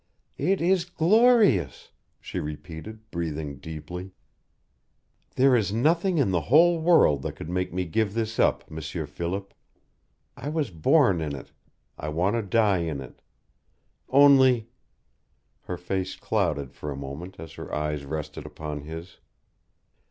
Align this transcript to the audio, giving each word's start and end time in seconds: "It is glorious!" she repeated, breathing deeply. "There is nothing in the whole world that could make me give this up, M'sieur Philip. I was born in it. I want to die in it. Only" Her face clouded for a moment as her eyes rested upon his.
"It 0.39 0.61
is 0.61 0.85
glorious!" 0.85 1.91
she 2.19 2.39
repeated, 2.39 3.11
breathing 3.11 3.59
deeply. 3.59 4.09
"There 5.35 5.55
is 5.55 5.71
nothing 5.71 6.17
in 6.17 6.31
the 6.31 6.41
whole 6.49 6.81
world 6.81 7.21
that 7.21 7.35
could 7.35 7.51
make 7.51 7.71
me 7.71 7.85
give 7.85 8.15
this 8.15 8.39
up, 8.39 8.67
M'sieur 8.71 9.05
Philip. 9.05 9.53
I 10.35 10.49
was 10.49 10.71
born 10.71 11.21
in 11.21 11.35
it. 11.35 11.51
I 11.99 12.09
want 12.09 12.35
to 12.35 12.41
die 12.41 12.79
in 12.79 12.99
it. 12.99 13.21
Only" 14.09 14.69
Her 15.65 15.77
face 15.77 16.15
clouded 16.15 16.73
for 16.73 16.89
a 16.91 16.97
moment 16.97 17.35
as 17.39 17.53
her 17.53 17.71
eyes 17.71 18.03
rested 18.03 18.43
upon 18.43 18.81
his. 18.81 19.19